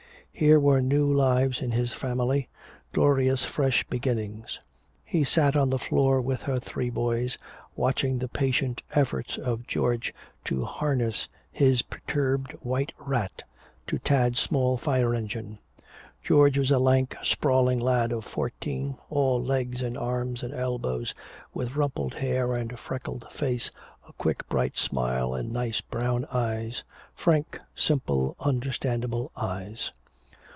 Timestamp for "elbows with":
20.55-21.75